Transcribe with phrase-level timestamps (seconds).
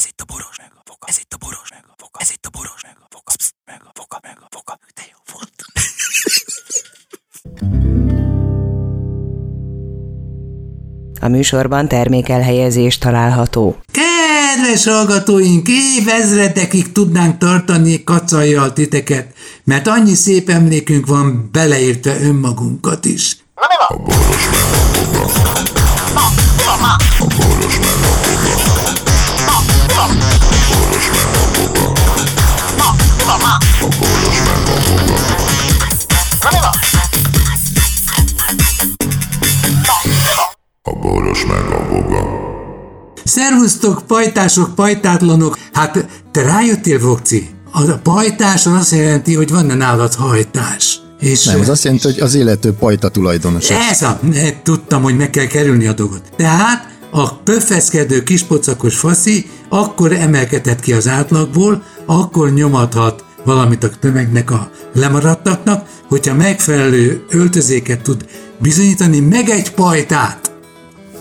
[0.00, 1.06] Ez itt a boros meg a foka.
[1.08, 2.18] Ez itt a boros meg a foka.
[2.20, 3.32] Ez itt a boros meg a foka.
[3.36, 4.78] Psz, meg a foka, meg a foka.
[4.94, 5.52] De jó volt.
[11.20, 13.76] A műsorban termékelhelyezés található.
[13.92, 23.36] Kedves hallgatóink, évezredekig tudnánk tartani kacajjal titeket, mert annyi szép emlékünk van beleértve önmagunkat is.
[23.54, 23.68] A
[43.30, 45.58] Szervusztok, pajtások, pajtátlanok!
[45.72, 47.50] Hát, te rájöttél, Vokci?
[47.72, 51.00] A pajtáson azt jelenti, hogy van-e nálad hajtás.
[51.20, 53.70] És Nem, az azt jelenti, hogy az illető pajta tulajdonos.
[53.70, 56.22] Ez a, ne, tudtam, hogy meg kell kerülni a dolgot.
[56.36, 64.50] Tehát a pöffeszkedő kispocakos faszi akkor emelkedhet ki az átlagból, akkor nyomathat valamit a tömegnek
[64.50, 68.24] a lemaradtaknak, hogyha megfelelő öltözéket tud
[68.58, 70.49] bizonyítani, meg egy pajtát.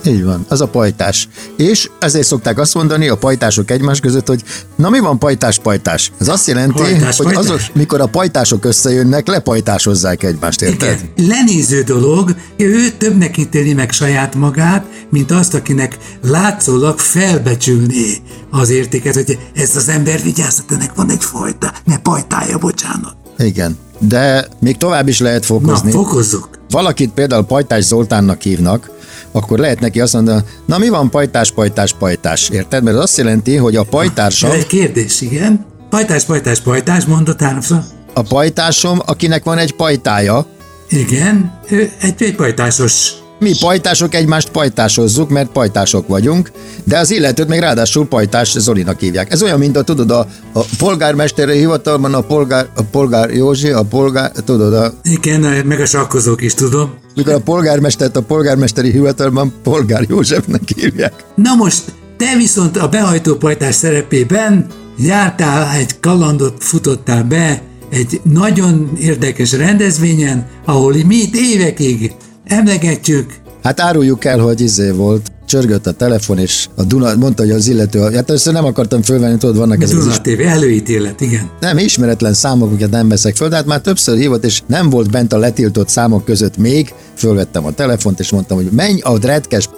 [0.06, 1.28] Így van, az a pajtás.
[1.58, 4.44] És ezért szokták azt mondani a pajtások egymás között, hogy
[4.76, 6.12] na mi van pajtás-pajtás?
[6.20, 7.44] Ez azt jelenti, Pajtás, hogy pajtás.
[7.46, 11.00] azok, mikor a pajtások összejönnek, lepajtásozzák egymást, érted?
[11.18, 18.18] Igen, lenéző dolog, ő többnek ítéli meg saját magát, mint azt, akinek látszólag felbecsülné
[18.50, 23.16] az értéket, hogy ez az ember vigyázzat, ennek van egy fajta, ne pajtája, bocsánat.
[23.38, 23.78] Igen.
[24.00, 25.92] De még tovább is lehet Na, fokozni.
[25.92, 26.50] fokozzuk.
[26.70, 28.90] Valakit például Pajtás Zoltánnak hívnak,
[29.32, 32.84] akkor lehet neki azt mondani, na mi van pajtás, pajtás, pajtás, érted?
[32.84, 35.66] Mert az azt jelenti, hogy a pajtársa, Ez egy kérdés, igen.
[35.90, 37.80] Pajtás, pajtás, pajtás, mondott háromszor.
[38.14, 40.46] a pajtásom, akinek van egy pajtája,
[40.90, 43.12] Igen, ő egy, egy pajtásos.
[43.40, 46.52] Mi pajtások egymást pajtásozzuk, mert pajtások vagyunk,
[46.84, 49.32] de az illetőt még ráadásul pajtás Zolinak hívják.
[49.32, 53.84] Ez olyan, mint a, tudod, a, a polgármesteri hivatalban a polgár, a polgár Józsi, a
[53.84, 56.94] polgár, tudod, a, Igen, meg a sakkozók is tudom.
[57.16, 61.14] mikor a polgármestert a polgármesteri hivatalban polgár Józsefnek hívják.
[61.36, 61.84] Na most,
[62.18, 64.66] te viszont a behajtó pajtás szerepében
[64.98, 72.12] jártál egy kalandot, futottál be egy nagyon érdekes rendezvényen, ahol mi itt évekig
[72.50, 77.52] emlegetjük, Hát áruljuk el, hogy izé volt, csörgött a telefon, és a Duna mondta, hogy
[77.52, 81.50] az illető, hát először nem akartam fölvenni, tudod, vannak ezek az Duna TV előítélet, igen.
[81.60, 85.34] nem ismeretlen számokat nem veszek föl, de hát már többször hívott, és nem volt bent
[85.34, 89.70] a letiltott számok között még, fölvettem a telefont, és mondtam, hogy menj a dretkes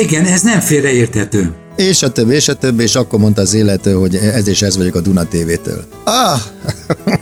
[0.00, 1.52] Igen, ez nem félreérthető.
[1.80, 4.76] És a többi, és a többi, és akkor mondta az illető, hogy ez és ez
[4.76, 5.84] vagyok a Duna TV-től.
[6.04, 6.40] Ah,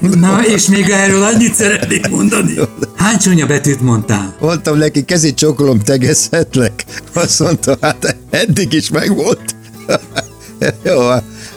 [0.20, 2.54] Na, és még erről annyit szeretnék mondani.
[2.96, 4.34] Hány csúnya betűt mondtál?
[4.40, 6.84] mondtam neki, kezit csókolom, tegezhetlek.
[7.12, 9.54] Azt mondta, hát eddig is megvolt.
[10.84, 11.08] Jó,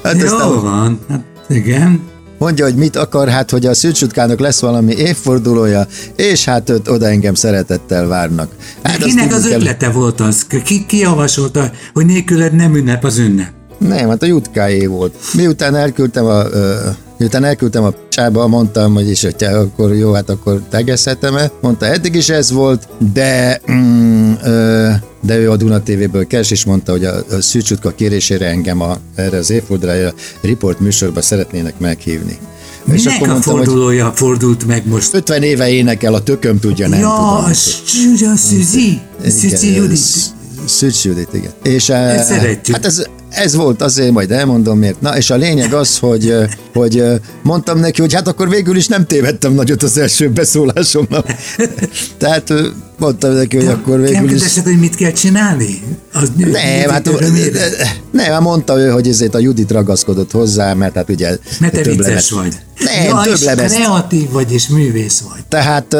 [0.04, 2.02] hát Jó aztán van, hát igen.
[2.42, 7.08] Mondja, hogy mit akar, hát hogy a szűcsutkának lesz valami évfordulója, és hát őt oda
[7.08, 8.52] engem szeretettel várnak.
[8.84, 10.46] Hát Kinek az ötlete volt az?
[10.64, 13.61] Ki, ki javasolta, hogy nélküled nem ünnep az ünnep?
[13.88, 15.16] Nem, hát a jutkáé volt.
[15.34, 16.44] Miután elküldtem a...
[17.18, 21.52] Miután elküldtem a csába, mondtam, hogy is, hogy te, akkor jó, hát akkor tegezhetem-e.
[21.62, 24.90] Mondta, eddig is ez volt, de mm, ö,
[25.22, 28.98] de ő a Duna TV-ből keres, és mondta, hogy a, a szűcsutka kérésére engem a,
[29.16, 32.38] erre az évfordulóra report műsorba szeretnének meghívni.
[32.84, 35.14] Minek a fordulója fordult meg most?
[35.14, 37.44] 50 éve énekel, a tököm tudja, nem ja, tudom.
[38.32, 40.00] a Szüzi, Szüzi, Judit.
[40.66, 41.52] Szűcs Judit, igen.
[41.64, 42.76] És szeretjük.
[42.76, 45.02] hát ez, ez volt azért, majd elmondom miért.
[45.02, 46.36] Na, és a lényeg az, hogy,
[46.74, 47.04] hogy
[47.44, 51.26] mondtam neki, hogy hát akkor végül is nem tévedtem nagyot az első beszólásomnak.
[52.18, 52.66] Tehát eh,
[52.98, 54.30] mondtam neki, hogy akkor Nem végül is...
[54.30, 55.82] kérdezted, hogy mit kell csinálni?
[56.14, 57.10] Az Nem, hát?
[58.22, 61.82] Nem, hát mondta ő, hogy ezért a Judit ragaszkodott hozzá, mert hát ugye Mert te
[61.84, 62.56] vicces lemez- vagy.
[62.86, 65.44] Nem, ja, több lemezt kreatív vagy, és művész vagy.
[65.48, 65.96] Tehát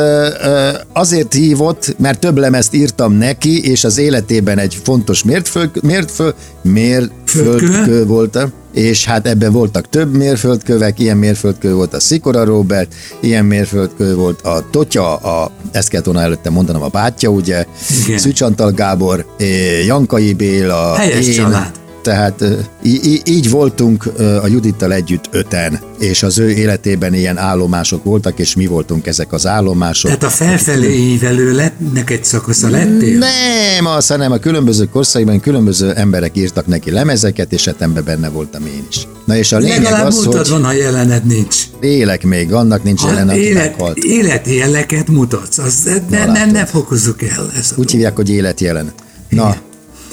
[0.94, 7.66] azért hívott, mert több lemezt írtam neki, és az életében egy fontos mértföld, mértföld, mérföldkő
[7.66, 8.06] Földkő?
[8.06, 8.38] volt,
[8.74, 14.42] és hát ebben voltak több mérföldkövek, ilyen mérföldkő volt a Szikora Robert, ilyen mérföldkő volt
[14.42, 17.66] a Totya, a, ezt kellett volna előtte mondanom, a bátyja, ugye,
[18.06, 18.18] Igen.
[18.18, 21.72] Szűcs Antal Gábor, eh, Jankai Béla, Helyes én, család.
[22.02, 22.44] Tehát
[22.84, 24.06] í- így voltunk
[24.44, 29.34] a Judittal együtt öten, és az ő életében ilyen állomások voltak, és mi voltunk ezek
[29.34, 30.06] az állomások.
[30.12, 33.18] Tehát a felfelé ívelő lettnek egy szakasza lettél?
[33.18, 38.66] Nem, az, hanem a különböző korszakban különböző emberek írtak neki lemezeket, és ebben benne voltam
[38.66, 39.08] én is.
[39.26, 41.56] Na és a lényeg Legalább az, hogy van, ha jelened nincs.
[41.82, 43.98] élek még, annak nincs jelen, Ha aki élet, meghalt.
[43.98, 47.78] életi jeleket mutatsz, az, ne, ne, ne fokozzuk el ezt.
[47.78, 48.92] Úgy hívják, hogy életjelen.
[49.30, 49.56] Na,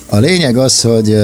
[0.06, 1.16] a lényeg az, hogy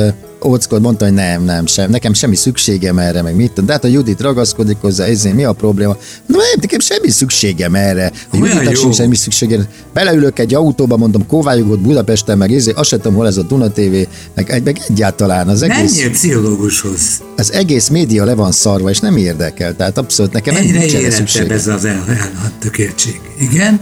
[0.44, 3.66] ö, óckod, mondta, hogy nem, nem, sem, nekem semmi szükségem erre, meg mit tudom.
[3.66, 5.96] De hát a Judit ragaszkodik hozzá, ezért mi a probléma?
[6.26, 8.12] Nem, nekem semmi szükségem erre.
[8.30, 8.80] A Juditnak jó.
[8.80, 9.66] sincs semmi szükségem.
[9.92, 13.70] Beleülök egy autóba, mondom, Kovályogott Budapesten, meg ezért, azt sem tudom, hol ez a Duna
[13.70, 13.94] TV,
[14.34, 17.22] meg, meg egyáltalán az egész, Menjél pszichológushoz.
[17.36, 19.76] az egész média le van szarva, és nem érdekel.
[19.76, 21.50] Tehát abszolút nekem erre érettebb szükségem.
[21.50, 23.20] ez az el, elhattökéltség.
[23.38, 23.80] Igen?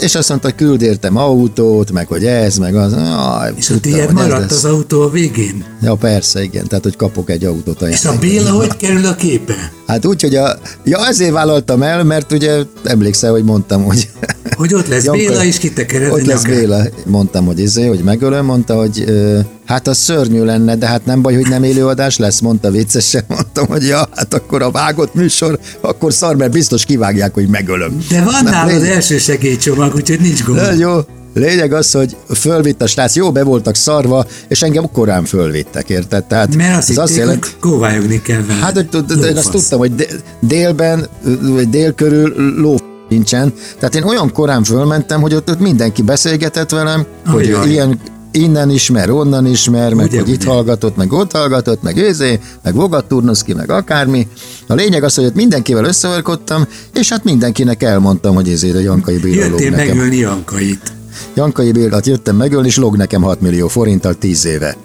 [0.00, 2.92] És azt mondta, küld értem autót, meg hogy ez, meg az.
[2.92, 5.64] Aj, És a tiéd maradt az autó a végén?
[5.82, 6.66] Ja, persze, igen.
[6.66, 7.82] Tehát, hogy kapok egy autót.
[7.82, 8.18] És a.
[8.20, 9.54] Béla hogy kerül a képe?
[9.86, 10.58] Hát úgy, hogy a...
[10.84, 14.08] Ja, azért vállaltam el, mert ugye emlékszel, hogy mondtam, hogy...
[14.56, 16.44] Hogy ott lesz Janka- Béla, és kitekered a Ott lesz.
[16.44, 16.82] Béla.
[17.06, 19.38] Mondtam, hogy izé, hogy megölöm, mondta, hogy ö,
[19.72, 23.22] hát az szörnyű lenne, de hát nem baj, hogy nem élőadás lesz, mondta viccesen.
[23.28, 28.04] Mondtam, hogy ja, hát akkor a vágott műsor, akkor szar, mert biztos kivágják, hogy megölöm.
[28.08, 30.58] De van nálad első segélycsomag, úgyhogy nincs gond.
[30.58, 30.98] de jó.
[31.34, 36.24] Lényeg az, hogy fölvitt a srác, jó, be voltak szarva, és engem korán fölvittek, érted?
[36.24, 38.60] Tehát Mert azt ez azt hitték, jelenti, hogy kóvályogni kell vele.
[38.60, 39.50] Hát, hogy tud- én azt Lófasz.
[39.50, 41.08] tudtam, hogy dé- délben,
[41.40, 42.76] vagy dél körül ló
[43.08, 43.52] nincsen.
[43.78, 47.68] Tehát én olyan korán fölmentem, hogy ott, ott mindenki beszélgetett velem, hogy Ajaj.
[47.70, 48.00] ilyen
[48.32, 50.50] innen ismer, onnan ismer, meg Ugye, hogy itt ugye.
[50.50, 54.28] hallgatott, meg ott hallgatott, meg őzé, meg Vogat Turnoszki, meg akármi.
[54.66, 59.20] A lényeg az, hogy ott mindenkivel összevarkodtam, és hát mindenkinek elmondtam, hogy ezért a Jankai
[59.22, 59.86] lóg Jöttél nekem.
[59.86, 60.92] megölni Jankait.
[61.34, 64.76] Jankai Bélát jöttem megölni, és lóg nekem 6 millió forinttal 10 éve.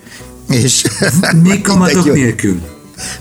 [0.50, 0.84] És
[1.44, 2.62] Még kamatok nélkül.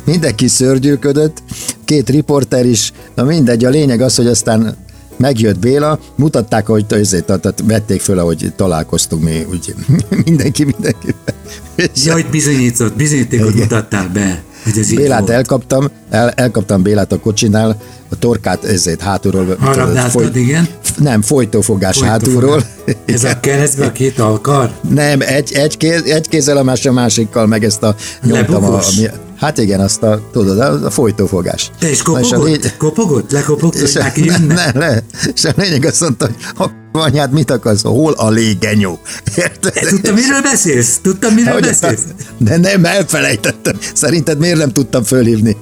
[0.05, 1.43] mindenki szörgyűködött,
[1.85, 4.77] két riporter is, na mindegy, a lényeg az, hogy aztán
[5.17, 9.75] megjött Béla, mutatták, hogy ezért, tehát vették föl, ahogy találkoztunk mi, úgy
[10.25, 11.15] mindenki, mindenki.
[12.05, 15.31] Ja, hogy bizonyított, bizonyítékot mutattál be, hogy ez Bélát volt.
[15.31, 17.77] elkaptam, el, elkaptam Bélát a kocsinál,
[18.09, 19.57] a torkát ezért hátulról.
[19.61, 20.69] Harabdáztad, igen.
[20.99, 22.63] Nem, folytófogás hátulról.
[23.05, 24.71] Ez a keresztbe a két alkar?
[24.91, 28.61] Nem, egy, egy, kéz, egy kézzel, a másik a másikkal, meg ezt a nyomtam a,
[28.61, 28.97] Lebukós?
[29.39, 31.71] Hát igen, azt a, tudod, a, a folytófogás.
[31.79, 32.77] Te is Na, és kopogott?
[32.77, 33.31] Kopogott?
[33.31, 34.97] Lekopogott, hogy és neki ne, ne, ne,
[35.35, 38.99] és a lényeg azt mondta, hogy ha anyád, mit akarsz, hol a légenyó?
[39.37, 39.73] Érted?
[39.89, 40.99] Tudtam, miről beszélsz?
[41.03, 42.01] Tudtam, miről Hogy- beszélsz?
[42.39, 43.77] De nem, elfelejtettem.
[43.95, 45.57] Szerinted miért nem tudtam fölhívni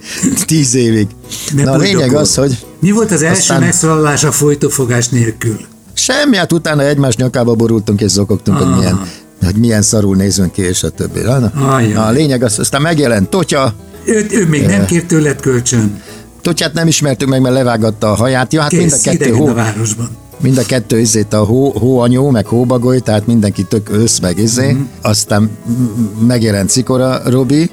[0.47, 1.07] tíz évig?
[1.55, 2.23] Mert Na a lényeg bujdokolt.
[2.23, 5.57] az, hogy Mi volt az első Aztán- megszólalás a folytófogás nélkül?
[5.97, 8.77] semmi, hát utána egymás nyakába borultunk és zokogtunk, hogy Ah.
[8.79, 9.01] milyen,
[9.45, 11.21] hogy milyen szarul nézünk ki, és a többi.
[11.21, 12.07] Na, na.
[12.07, 13.75] A lényeg az, aztán megjelent Totya,
[14.05, 16.03] Ő, ő még nem kért tőled kölcsön.
[16.43, 18.53] Totyát nem ismertük meg, mert levágatta a haját.
[18.53, 20.09] Ja, hát mind a Kész, kettő hó, a városban.
[20.41, 24.73] mind a kettő izét a hó, hóanyó, meg hóbagoly, tehát mindenki tök ősz, meg izé.
[24.73, 24.83] Mhm.
[25.03, 25.51] Aztán
[26.27, 27.71] megjelent Cikora Robi,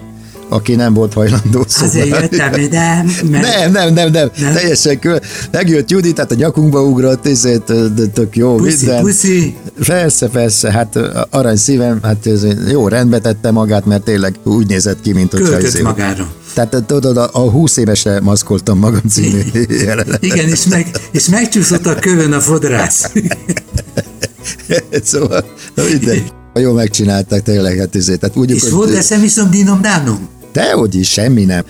[0.51, 4.53] aki nem volt hajlandó Azért szóval- jöttem ide, mert Nem, nem, nem, nem, Nem?
[4.53, 5.19] teljesen kül.
[5.51, 9.01] Megjött Judit, tehát a nyakunkba ugrott, ezért de tök jó, puszi, minden.
[9.03, 9.55] puszi.
[9.85, 10.99] Persze, persze, hát
[11.29, 12.29] arany szívem, hát
[12.69, 16.31] jó, rendbe tette magát, mert tényleg úgy nézett ki, mint hogyha Költött izé- magára.
[16.53, 19.41] Tehát tudod, a, a 20 évesre maszkoltam magam című
[19.85, 20.23] jelenet.
[20.23, 23.11] Igen, és, meg, és megcsúszott a kövön a fodrász.
[25.03, 25.45] szóval,
[25.75, 26.31] na mindegy.
[26.53, 28.19] Jó megcsinálták tényleg, hát ezért.
[28.19, 30.27] Tehát úgy, és volt eszem viszont dinom dánom?
[30.53, 31.63] Dehogy is, semmi nem.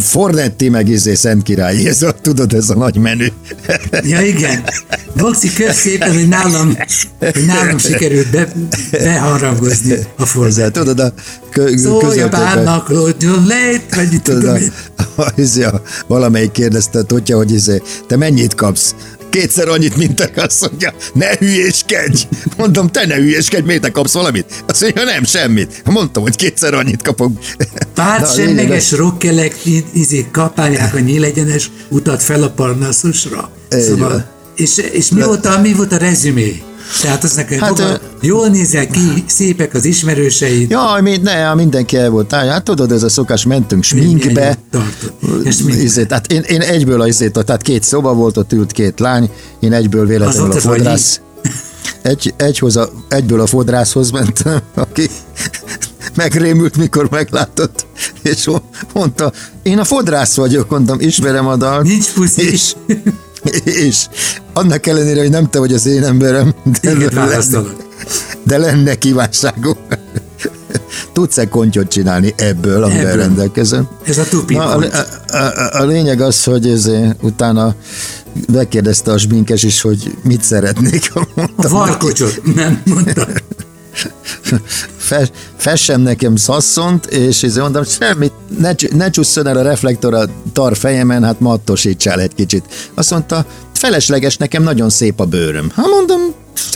[0.00, 3.26] Fornetti meg izé Szent Király, ez tudod, ez a nagy menü.
[4.02, 4.64] Ja igen.
[5.16, 6.76] Boxi, kösz szépen, hogy nálam,
[7.18, 8.52] hogy nálam sikerült be,
[8.90, 10.72] beharangozni a fordát.
[10.72, 11.12] tudod, a
[11.50, 14.62] kö, Szólja bánnak, lódjon lejt, vagy tudod, tudom
[15.16, 18.94] a, a, izé, a, valamelyik kérdezte Totya, hogy izé, te mennyit kapsz?
[19.32, 22.26] Kétszer annyit, mint te, azt mondja, ne hülyéskedj!
[22.56, 24.64] Mondom, te ne hülyéskedj, miért te kapsz valamit?
[24.66, 25.82] Azt mondja, nem, semmit.
[25.84, 27.38] Mondtam, hogy kétszer annyit kapok.
[27.94, 29.56] Párt semleges rokkelek
[29.92, 33.50] izé, kapálják a nyílegyenes utat fel a Parnasszusra.
[33.74, 36.62] Így Szóval, és, és mi, volt a, mi volt a rezümé?
[37.00, 40.70] Tehát nekem, Hát, hát, ö- jól nézel ki, szépek az ismerőseid.
[40.70, 42.32] Jaj, mi, ne, mindenki el volt.
[42.32, 44.58] Hát tudod, ez a szokás, mentünk sminkbe.
[45.66, 49.30] Izét, tehát én, én egyből a izét, tehát két szoba volt, ott ült két lány,
[49.60, 51.20] én egyből véletlenül Az a az fodrász.
[52.02, 55.08] Egy, egyhoz a, egyből a fodrászhoz mentem, aki
[56.14, 57.86] megrémült, mikor meglátott,
[58.22, 58.48] és
[58.92, 59.32] mondta,
[59.62, 61.82] én a fodrász vagyok, mondtam, ismerem a dalt.
[61.86, 62.50] Nincs puszi.
[62.52, 62.74] És,
[63.86, 64.06] és
[64.52, 67.62] annak ellenére, hogy nem te vagy az én emberem, de, lenne,
[68.42, 69.76] de lenne kívánságom.
[71.12, 73.16] Tudsz-e kontyot csinálni ebből, amivel Ebből.
[73.16, 73.88] rendelkezem?
[74.04, 74.84] Ez a tupi Na, a,
[75.26, 77.74] a, a, a lényeg az, hogy ez, utána
[78.52, 81.10] megkérdezte a sminkes is, hogy mit szeretnék.
[81.14, 83.26] A Mondtam, varkocsot, nem mondta.
[84.96, 90.24] Fes, fessen nekem szasszont, és ezért mondom, semmit, ne, ne csusszon el a reflektor a
[90.52, 92.64] tar fejemen, hát mattosítsál egy kicsit.
[92.94, 95.70] Azt mondta, felesleges, nekem nagyon szép a bőröm.
[95.74, 96.20] Ha mondom,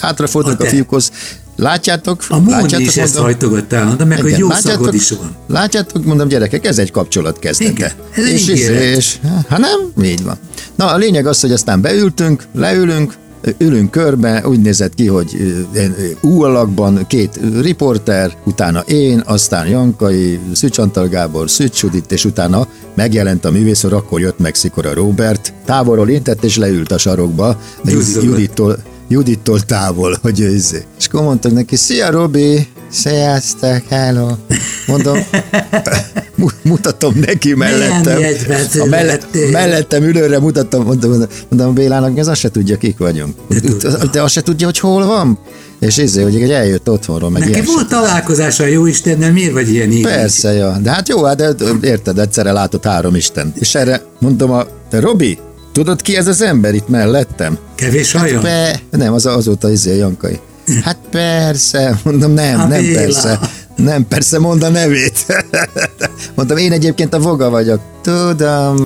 [0.01, 1.11] hátrafordulok A a fiúkhoz,
[1.57, 2.25] látjátok?
[2.29, 3.23] A Móni látjátok, is ezt mondom?
[3.23, 4.85] hajtogatta, de meg, hogy Igen, jó látjátok?
[4.85, 5.37] szagod is van.
[5.49, 7.71] Látjátok, mondom gyerekek, ez egy kapcsolat kezdete.
[7.71, 8.83] Igen, ez és, ígéret.
[8.83, 9.17] és,
[9.49, 10.39] hát nem, így van.
[10.75, 13.15] Na, a lényeg az, hogy aztán beültünk, leülünk,
[13.59, 15.37] ülünk körbe, úgy nézett ki, hogy
[16.21, 22.67] U alakban két riporter, utána én, aztán Jankai, Szücs Antal Gábor, Szücs Judit, és utána
[22.95, 27.61] megjelent a művészor, akkor jött meg Szikora Robert, távolról intett és leült a sarokba.
[28.23, 28.76] Judittól,
[29.09, 30.83] Judittól távol, hogy ő izé.
[30.99, 34.28] És akkor mondtak neki, szia Robi, sziasztok, hello.
[34.87, 35.19] Mondom,
[36.35, 38.19] mu- mutatom neki mellettem.
[38.81, 43.35] A mellett, mellettem ülőre mutattam, mondom, mondom, mondom Bélának, ez azt se tudja, kik vagyunk.
[43.49, 43.90] De.
[44.12, 45.38] De azt se tudja, hogy hol van.
[45.81, 49.90] És izé, hogy eljött otthonról, meg Neki volt találkozása a jó Istennel, miért vagy ilyen
[49.90, 50.02] így?
[50.02, 50.78] Persze, ja.
[50.83, 53.52] De hát jó, hát de, érted, egyszerre látott három Isten.
[53.59, 55.38] És erre mondom, a, te Robi,
[55.73, 57.59] tudod ki ez az ember itt mellettem?
[57.75, 58.40] Kevés haja?
[58.40, 60.38] Pe, nem, az azóta izé Jankai.
[60.83, 63.01] Hát persze, mondom nem, Hát nem Béla.
[63.01, 63.39] persze.
[63.77, 65.27] Nem, persze, mond a nevét.
[66.35, 67.81] Mondtam, én egyébként a voga vagyok.
[68.03, 68.77] Tudom,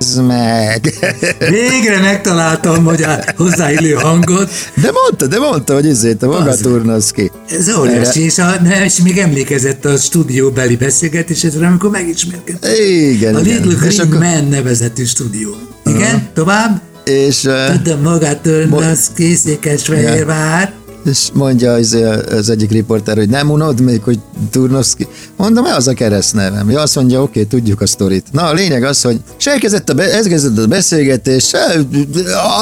[0.00, 0.94] ez meg.
[1.38, 4.50] Végre megtaláltam, hogy a hozzáillő hangot.
[4.74, 6.58] De mondta, de mondta, hogy izét, a voga Az.
[6.58, 7.30] Turnoszki.
[7.50, 8.52] Ez óriási, és, a,
[8.84, 12.76] és még emlékezett a stúdióbeli beszélgetésre, amikor megismerkedtünk.
[12.88, 13.42] Igen, A igen.
[13.62, 15.50] Little És Green akkor- Man nevezetű stúdió.
[15.84, 16.80] Igen, tovább?
[17.04, 20.72] És, eh, Tudom, magát az készékes Fehérvár.
[21.04, 21.96] És mondja az,
[22.30, 24.18] az egyik riporter, hogy nem unod még, hogy
[24.50, 25.06] Turnovszki.
[25.36, 26.70] Mondom, az a keresztnevem.
[26.70, 28.26] Ja, azt mondja, oké, tudjuk a sztorit.
[28.32, 30.22] Na, a lényeg az, hogy és elkezdett a, be,
[30.56, 31.52] a beszélgetés,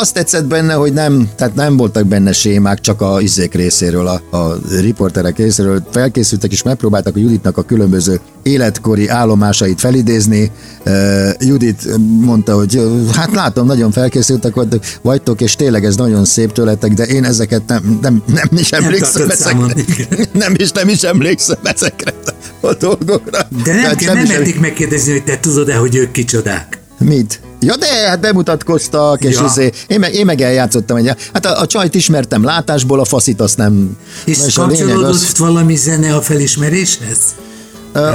[0.01, 4.37] azt tetszett benne, hogy nem, tehát nem voltak benne sémák, csak a izék részéről, a,
[4.37, 10.51] a riporterek részéről felkészültek, és megpróbáltak a Juditnak a különböző életkori állomásait felidézni.
[10.87, 14.55] Uh, Judit mondta, hogy hát látom, nagyon felkészültek
[15.03, 19.31] vagytok, és tényleg ez nagyon szép tőletek, de én ezeket nem, nem, nem is emlékszem
[19.31, 19.75] ezekre.
[20.33, 22.15] Nem is, nem is emlékszem ezekre
[22.61, 23.49] a dolgokra.
[23.65, 26.79] De nem, kell, nem merték megkérdezni, hogy te tudod-e, hogy ők kicsodák.
[26.99, 27.41] Mit?
[27.61, 29.45] Ja, de hát bemutatkoztak, és Ja.
[29.45, 33.41] izé, én, meg, én meg eljátszottam egy, hát a, a csajt ismertem látásból, a faszit
[33.41, 33.97] azt nem.
[34.25, 37.19] És, kapcsolódott az, valami zene a felismeréshez?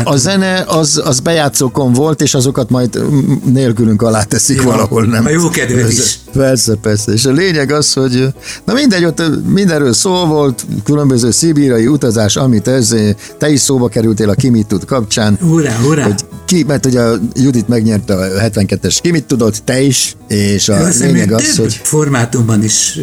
[0.03, 5.05] A zene az, az bejátszókon volt, és azokat majd mm, nélkülünk alá teszik Ja, valahol,
[5.05, 5.25] nem?
[5.25, 6.19] a jó Persze, is.
[6.33, 7.11] Persze, persze.
[7.11, 8.27] És a lényeg az, hogy
[8.65, 12.95] na mindegy, ott mindenről szó volt, különböző szibírai utazás, amit ez,
[13.37, 15.37] te is szóba kerültél a Kimit tud kapcsán.
[15.41, 16.03] Hurrá, hurrá!
[16.03, 20.85] Hogy ki, mert ugye a Judit megnyerte a 72-es Kimit tudott, te is, és a
[20.85, 22.99] hiszem, lényeg az, több hogy formátumban is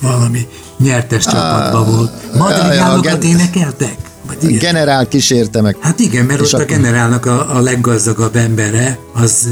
[0.00, 0.46] valami
[0.78, 2.12] nyertes csapatban volt.
[2.36, 3.68] Madrigálokat ja,
[4.42, 4.58] a ilyen?
[4.58, 5.76] generál kísérte meg.
[5.80, 9.48] Hát igen, mert ott a akkor- generálnak a, a leggazdagabb embere, az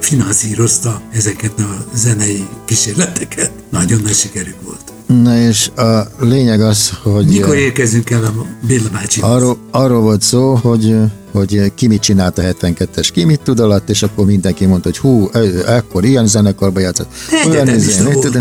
[0.00, 3.50] finanszírozta ezeket a zenei kísérleteket.
[3.70, 4.80] Nagyon nagy sikerük volt.
[5.22, 8.32] Na és a lényeg az, hogy Mikor érkezünk el a
[8.66, 9.20] Béla bácsi?
[9.20, 10.96] arról, arról volt szó, hogy
[11.32, 14.98] hogy ki mit csinált a 72-es, ki mit tud alatt, és akkor mindenki mondta, hogy
[14.98, 17.08] hú, ö, ekkor ilyen zenekarba játszott.
[17.46, 18.40] olyan Egyetemista izé, mit tudom.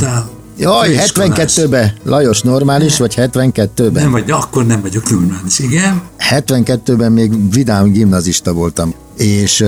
[0.58, 1.54] Jaj, Főiskolás.
[1.56, 4.04] 72-be, Lajos, normális vagy 72-ben?
[4.04, 6.02] Nem vagy, akkor nem vagyok normális, igen.
[6.30, 9.66] 72-ben még vidám gimnazista voltam, és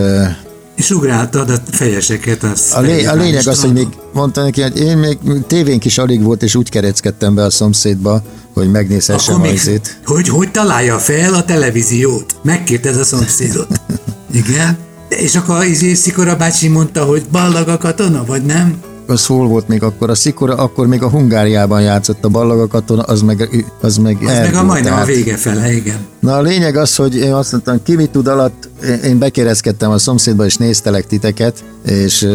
[0.76, 2.44] És ugráltad a fejeseket.
[2.44, 5.18] Az a, lé, a lényeg az, hogy még mondta neki, hogy én még
[5.48, 8.22] tévénk is alig volt, és úgy kereckedtem be a szomszédba,
[8.54, 10.00] hogy megnézhessem a izét.
[10.06, 12.36] hogy, hogy találja fel a televíziót?
[12.42, 13.82] Megkérted a szomszédot.
[14.32, 14.78] Igen.
[15.10, 18.82] És akkor izé Szikora bácsi mondta, hogy ballag a katona, vagy nem?
[19.10, 20.10] Az hol volt még akkor?
[20.10, 24.32] A Szikora akkor még a Hungáriában játszott a ballaga katona, az meg, az meg Az
[24.38, 25.98] meg a majdnem a tehát- vége fele, igen.
[26.20, 28.70] Na a lényeg az, hogy én azt mondtam, ki mit tud alatt,
[29.04, 32.28] én- bekérezkedtem a szomszédba, és néztelek titeket, és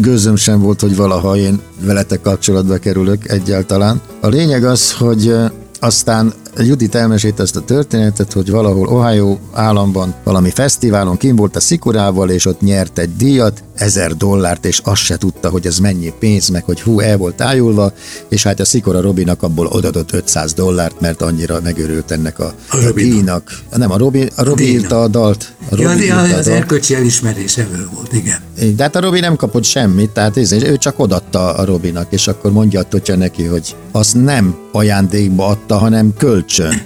[0.00, 4.00] gőzöm sem volt, hogy valaha én veletek kapcsolatba kerülök egyáltalán.
[4.20, 5.34] A lényeg az, hogy
[5.80, 11.60] aztán Judit elmesélte ezt a történetet, hogy valahol Ohio államban valami fesztiválon kim volt a
[11.60, 16.12] Szikorával, és ott nyert egy díjat, ezer dollárt, és azt se tudta, hogy ez mennyi
[16.18, 17.92] pénz, meg hogy hú, el volt ájulva,
[18.28, 22.76] és hát a Szikora Robinak abból odadott 500 dollárt, mert annyira megörült ennek a, A
[22.76, 23.58] a díjnak.
[23.76, 24.82] Nem, a Robi, a Robi díjnak.
[24.82, 25.52] írta a dalt.
[25.70, 26.46] A Ja, Robi az, írta a az dalt.
[26.58, 27.58] erkölcsi elismerés
[27.94, 28.38] volt, igen.
[28.76, 32.28] De hát a Robi nem kapott semmit, tehát ez, ő csak odatta a Robinak, és
[32.28, 36.82] akkor mondja a Totya neki, hogy azt nem ajándékba adta, hanem kölcsön.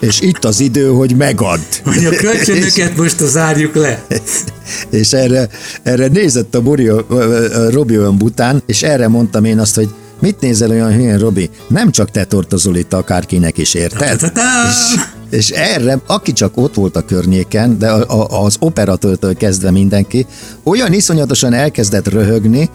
[0.00, 1.60] És itt az idő, hogy megad.
[1.84, 4.04] Hogy a kölcsönöket most zárjuk le.
[4.90, 5.48] És erre,
[5.82, 7.04] erre nézett a, Buri, a,
[7.70, 9.88] Robi olyan bután, és erre mondtam én azt, hogy
[10.20, 11.50] mit nézel olyan hülyen, Robi?
[11.66, 14.20] Nem csak te tortozol itt akárkinek is, érted?
[14.68, 19.70] És, és erre, aki csak ott volt a környéken, de a, a, az operatőrtől kezdve
[19.70, 20.26] mindenki,
[20.62, 22.70] olyan iszonyatosan elkezdett röhögni,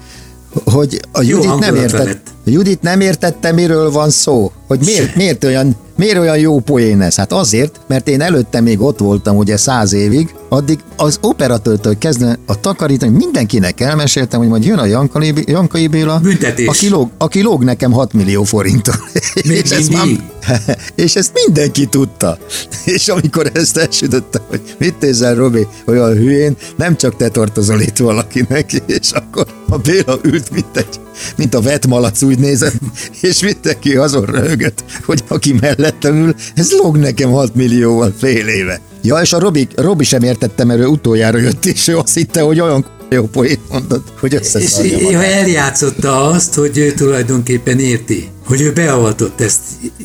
[0.64, 4.52] hogy a Judit nem, értett, a Judit nem értette, miről van szó.
[4.68, 7.16] Hogy miért, miért, olyan, miért olyan jó poén ez?
[7.16, 12.40] Hát azért, mert én előtte még ott voltam ugye száz évig, addig az operatőrtől kezdve
[12.46, 16.68] a takarítani, mindenkinek elmeséltem, hogy majd jön a Jankai, Jankai Béla, Büntetés.
[16.68, 19.00] aki lóg, aki lóg nekem 6 millió forintot.
[19.42, 20.22] És, ezt mindig?
[21.06, 22.38] és ezt mindenki tudta.
[22.96, 27.98] És amikor ezt elsütöttem, hogy mit nézel, Robi, olyan hülyén, nem csak te tartozol itt
[27.98, 31.00] valakinek, és akkor a Béla ült, mint, egy,
[31.36, 32.74] mint a vetmalac, úgy nézett,
[33.22, 38.82] és mindenki azon röhögött, hogy aki mellettem ül, ez lóg nekem 6 millióval fél éve.
[39.02, 42.42] Ja, és a Robi, Robi sem értette, mert ő utoljára jött, és ő azt hitte,
[42.42, 45.24] hogy olyan jó poét mondott, hogy És összeszarja ja, magát.
[45.24, 49.60] eljátszotta azt, hogy ő tulajdonképpen érti, hogy ő beavatott ezt,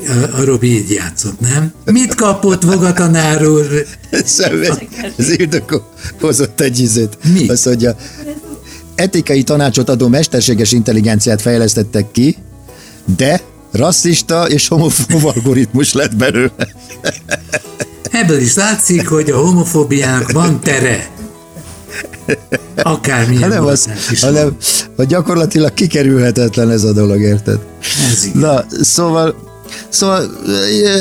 [0.09, 1.73] a, a Robi így játszott, nem?
[1.85, 3.87] Mit kapott Voga tanár úr?
[4.27, 4.67] Semmi.
[5.19, 5.83] Az Ildikó
[6.21, 7.19] hozott egy izét.
[7.33, 7.49] Mi?
[7.49, 7.97] Azt mondja,
[8.95, 12.37] etikai tanácsot adó mesterséges intelligenciát fejlesztettek ki,
[13.17, 13.41] de
[13.73, 16.69] rasszista és homofób algoritmus lett belőle.
[18.11, 21.09] Ebből is látszik, hogy a homofóbiának van tere.
[22.83, 24.57] Akármilyen Hát nem az, is hanem
[24.97, 27.59] hogy gyakorlatilag kikerülhetetlen ez a dolog, érted?
[28.13, 28.41] Ez igen.
[28.41, 29.35] Na, szóval,
[29.89, 30.31] szóval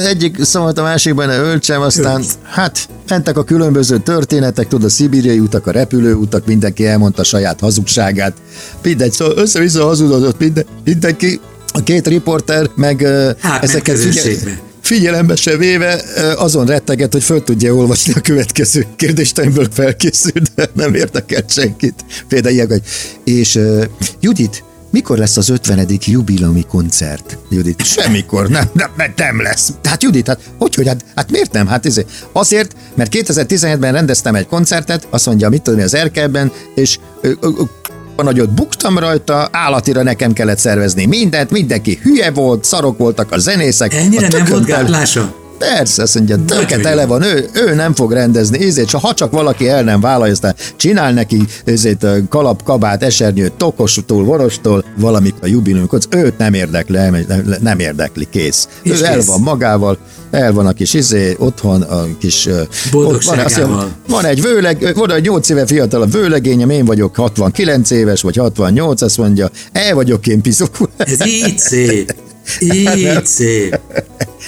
[0.06, 5.40] egyik szóval a másikban ne öltsem, aztán hát mentek a különböző történetek, tudod, a szibériai
[5.40, 8.34] utak, a repülőutak, mindenki elmondta saját hazugságát.
[8.84, 11.40] Mindegy, szóval össze-vissza hazudott minden, mindenki,
[11.74, 16.04] a két riporter, meg Átment ezeket figyel, figyelembe se véve
[16.38, 22.06] azon retteget, hogy föl tudja olvasni a következő kérdést, amiből felkészült, de nem érdekelt senkit.
[22.28, 22.82] Például ilyen, hogy
[23.24, 23.84] és uh,
[24.20, 24.64] Judit,
[24.94, 25.88] mikor lesz az 50.
[26.00, 27.38] jubileumi koncert?
[27.50, 29.74] Judit, semmikor, nem, nem, nem, nem lesz.
[29.84, 31.68] Hát Judit, hát hogy, hogy, hát, hát miért nem?
[31.68, 32.10] Hát ezért.
[32.32, 37.32] Azért, mert 2017-ben rendeztem egy koncertet, azt mondja, mit tudom, én, az Erkelben, és ö,
[37.40, 37.50] ö,
[38.16, 43.38] ö, nagyot buktam rajta, állatira nekem kellett szervezni mindent, mindenki hülye volt, szarok voltak a
[43.38, 43.94] zenészek.
[43.94, 45.43] Ennyire a nem volt gátlása?
[45.76, 46.82] Persze, azt mondja, töke jó.
[46.82, 50.56] tele van, ő, ő nem fog rendezni, ezért, ha csak valaki el nem vállalja, aztán
[50.76, 56.96] csinál neki ezért ö, kalap, kabát, esernyőt, tokostól, vorostól, valamit a jubileumkot, őt nem érdekli,
[56.98, 58.68] nem- nem érdekli, kész.
[58.82, 59.26] És ő el kész.
[59.26, 59.98] van magával,
[60.32, 62.50] el van a kis izé, otthon a kis...
[62.92, 63.44] Boldogságával.
[63.44, 67.92] Van, azt mondja, van egy vőleg, van egy 8 éve fiatalabb vőlegényem, én vagyok 69
[67.92, 70.78] éves, vagy 68, azt mondja, el vagyok én pizok.
[70.98, 72.16] Ez így szép.
[72.60, 73.80] Így szép.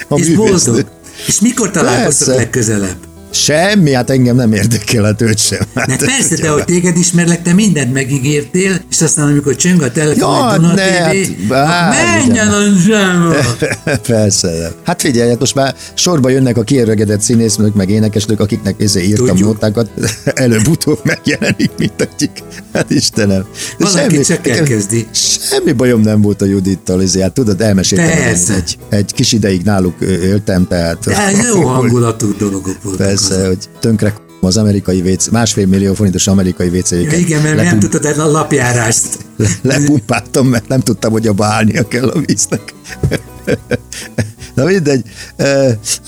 [0.07, 0.85] A És boldog.
[1.25, 2.43] És mikor találkoztok Persze.
[2.43, 3.14] legközelebb?
[3.35, 5.59] Semmi, hát engem nem érdekel, hát őt sem.
[5.75, 9.91] Hát, Ne, persze, de hogy téged ismerlek, te mindent megígértél, és aztán amikor csöng a
[9.91, 13.35] telefon, Ja, Duna ne, hát, TV, bár, menjen a zsámba!
[14.07, 14.47] Persze.
[14.59, 14.71] nem.
[14.83, 19.25] Hát figyelj, hát most már sorba jönnek a kiöregedett színésznők, meg énekesnők, akiknek ezzel írtam
[19.25, 19.47] Tudjuk.
[19.47, 19.89] nótákat,
[20.33, 22.31] előbb-utóbb megjelenik mindegyik.
[22.73, 23.45] Hát Istenem.
[23.77, 25.07] De Valaki csak elkezdi.
[25.49, 28.53] Semmi bajom nem volt a Judittal, ezért, hát tudod, elmeséltem, Persze.
[28.53, 31.05] egy, egy kis ideig náluk éltem, tehát...
[31.05, 33.07] De jó hangulatú dolgok voltak.
[33.07, 33.45] Persze, azok.
[33.47, 38.05] hogy tönkre az amerikai WC, másfél millió forintos amerikai wc Ja, igen, mert nem tudtad
[38.05, 39.07] el a lapjárást.
[39.37, 42.73] le, lepumpáltam, mert nem tudtam, hogy abba állnia kell a víznek.
[44.53, 45.01] Na mindegy,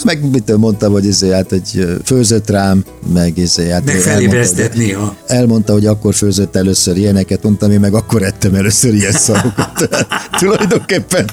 [0.03, 5.05] meg mit mondtam, hogy izé, hát egy főzött rám, meg izé, hát Meg elmondta, néha.
[5.05, 9.89] hogy, elmondta, hogy akkor főzött először ilyeneket, mondtam, én meg akkor ettem először ilyen szarokat.
[10.39, 11.29] Tulajdonképpen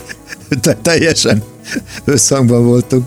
[0.61, 1.43] te, teljesen
[2.05, 3.05] összhangban voltunk.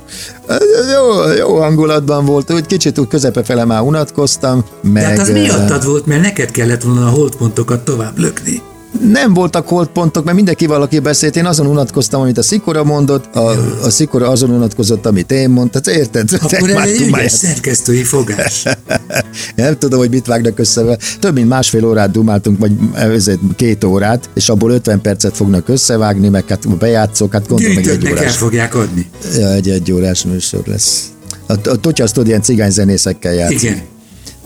[0.93, 5.03] Jó, jó hangulatban volt, úgy kicsit úgy közepe fele már unatkoztam, meg...
[5.03, 8.61] De hát az eh, miattad volt, mert neked kellett volna a holdpontokat tovább lökni.
[9.02, 13.50] Nem voltak holdpontok, mert mindenki valaki beszélt, én azon unatkoztam, amit a Szikora mondott, a,
[13.84, 16.30] a Szikora azon unatkozott, amit én mondtam, érted?
[16.41, 18.63] Akkor ez egy ügyes szerkesztői fogás.
[19.56, 24.30] Nem tudom, hogy mit vágnak össze, több mint másfél órát dumáltunk, vagy ezért két órát,
[24.34, 28.23] és abból 50 percet fognak összevágni, meg hát bejátszok, hát gondolom, meg egy Gyűjtőknek el
[28.23, 29.10] órás, fogják adni.
[29.38, 31.04] ja, egy, egy órás műsor lesz.
[31.47, 33.62] A, a Totya ilyen cigányzenészekkel játszik.
[33.62, 33.82] Igen.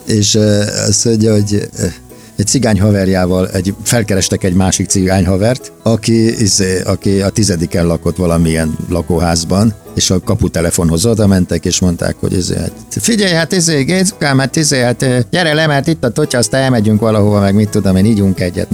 [0.06, 1.86] és uh, azt mondja, hogy uh,
[2.36, 8.16] egy cigány haverjával egy, felkerestek egy másik cigány havert, aki, izé, aki a tizediken lakott
[8.16, 13.84] valamilyen lakóházban, és a kaputelefonhoz oda mentek, és mondták, hogy izé, hát, figyelj, hát izé,
[13.84, 17.70] Gézukám, hát izé, hát gyere le, mert itt a totya, aztán elmegyünk valahova, meg mit
[17.70, 18.70] tudom én, ígyunk egyet.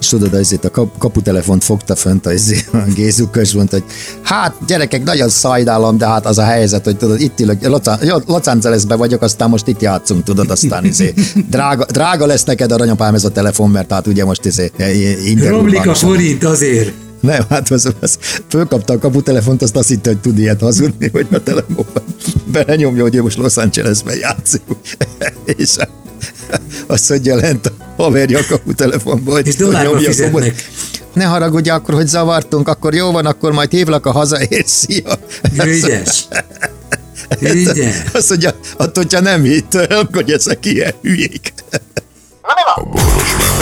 [0.00, 2.30] És tudod, izé, a kap, kaputelefont fogta fönt a,
[2.72, 3.84] a Gézuka, és mondta, hogy
[4.22, 8.46] hát gyerekek, nagyon szajdálom, de hát az a helyzet, hogy tudod, itt ülök, Los- Los
[8.46, 11.14] Angelesbe vagyok, aztán most itt játszunk, tudod, aztán izé,
[11.50, 14.70] drága, drága lesz neked aranyapám ez a telefon, mert hát ugye most izé,
[15.48, 16.92] Romlik a forint azért.
[17.22, 21.26] Nem, hát az, az fölkapta a kaputelefont, azt azt hitte, hogy tud ilyet hazudni, hogy
[21.32, 22.02] a telefonban
[22.44, 24.62] belenyomja, hogy ő most Los Angelesben játszik.
[25.56, 25.76] és
[26.86, 29.34] azt mondja lent a haverja a kaputelefonból.
[29.34, 30.64] hogy És dollárba fizetnek.
[31.12, 35.18] Ne haragudj akkor, hogy zavartunk, akkor jó van, akkor majd hívlak a hazaért, szia.
[35.64, 36.28] Ügyes.
[37.40, 37.96] Ügyes.
[38.12, 41.52] Azt mondja, attól, hogyha nem hitt, akkor ezek ilyen hülyék.
[42.42, 43.61] A